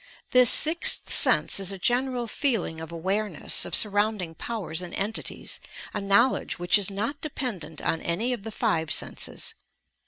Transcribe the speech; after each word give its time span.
TMs 0.33 0.73
axth 0.73 1.09
sense 1.11 1.59
is 1.59 1.71
a 1.71 1.77
general 1.77 2.25
feeling 2.25 2.81
of 2.81 2.91
"awareness" 2.91 3.65
of 3.65 3.75
surrounding 3.75 4.33
powers 4.33 4.81
and 4.81 4.95
entities— 4.95 5.59
a 5.93 6.01
knowledge 6.01 6.57
which 6.57 6.79
is 6.79 6.89
not 6.89 7.21
dependent 7.21 7.83
on 7.83 8.01
any 8.01 8.33
of 8.33 8.41
the 8.41 8.49
five 8.49 8.91
senses. 8.91 9.53